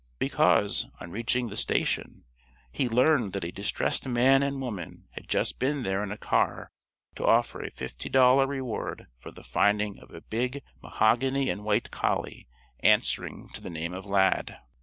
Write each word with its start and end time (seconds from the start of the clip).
Because, 0.17 0.87
on 0.99 1.11
reaching 1.11 1.49
the 1.49 1.55
station, 1.55 2.23
he 2.71 2.89
learned 2.89 3.33
that 3.33 3.43
a 3.43 3.51
distressed 3.51 4.07
man 4.07 4.41
and 4.41 4.59
woman 4.59 5.05
had 5.11 5.27
just 5.29 5.59
been 5.59 5.83
there 5.83 6.01
in 6.01 6.11
a 6.11 6.17
car 6.17 6.71
to 7.13 7.23
offer 7.27 7.61
a 7.61 7.69
fifty 7.69 8.09
dollar 8.09 8.47
reward 8.47 9.05
for 9.19 9.29
the 9.29 9.43
finding 9.43 9.99
of 9.99 10.09
a 10.09 10.21
big 10.21 10.63
mahogany 10.81 11.51
and 11.51 11.63
white 11.63 11.91
collie, 11.91 12.47
answering 12.79 13.49
to 13.49 13.61
the 13.61 13.69
name 13.69 13.93
of 13.93 14.07
"Lad." 14.07 14.57